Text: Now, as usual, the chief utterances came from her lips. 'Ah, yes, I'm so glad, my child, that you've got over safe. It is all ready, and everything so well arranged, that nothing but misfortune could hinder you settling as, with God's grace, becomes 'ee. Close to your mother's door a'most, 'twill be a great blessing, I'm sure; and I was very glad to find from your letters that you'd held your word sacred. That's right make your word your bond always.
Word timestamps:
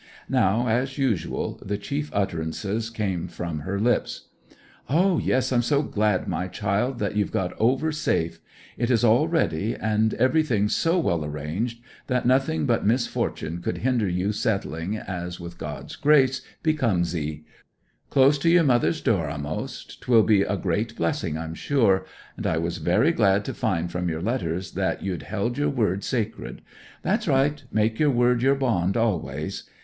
Now, 0.29 0.67
as 0.67 0.97
usual, 0.97 1.59
the 1.63 1.77
chief 1.77 2.09
utterances 2.11 2.89
came 2.89 3.27
from 3.27 3.59
her 3.59 3.79
lips. 3.79 4.29
'Ah, 4.89 5.17
yes, 5.19 5.51
I'm 5.51 5.61
so 5.61 5.83
glad, 5.83 6.27
my 6.27 6.47
child, 6.47 6.97
that 6.97 7.15
you've 7.15 7.31
got 7.31 7.53
over 7.59 7.91
safe. 7.91 8.39
It 8.79 8.89
is 8.89 9.03
all 9.03 9.27
ready, 9.27 9.75
and 9.75 10.15
everything 10.15 10.69
so 10.69 10.97
well 10.97 11.23
arranged, 11.23 11.83
that 12.07 12.25
nothing 12.25 12.65
but 12.65 12.83
misfortune 12.83 13.61
could 13.61 13.77
hinder 13.77 14.09
you 14.09 14.31
settling 14.31 14.97
as, 14.97 15.39
with 15.39 15.59
God's 15.59 15.95
grace, 15.95 16.41
becomes 16.63 17.15
'ee. 17.15 17.43
Close 18.09 18.39
to 18.39 18.49
your 18.49 18.63
mother's 18.63 19.01
door 19.01 19.29
a'most, 19.29 20.01
'twill 20.01 20.23
be 20.23 20.41
a 20.41 20.57
great 20.57 20.95
blessing, 20.95 21.37
I'm 21.37 21.53
sure; 21.53 22.07
and 22.37 22.47
I 22.47 22.57
was 22.57 22.79
very 22.79 23.11
glad 23.11 23.45
to 23.45 23.53
find 23.53 23.91
from 23.91 24.09
your 24.09 24.23
letters 24.23 24.71
that 24.71 25.03
you'd 25.03 25.21
held 25.21 25.59
your 25.59 25.69
word 25.69 26.03
sacred. 26.03 26.63
That's 27.03 27.27
right 27.27 27.63
make 27.71 27.99
your 27.99 28.09
word 28.09 28.41
your 28.41 28.55
bond 28.55 28.97
always. 28.97 29.61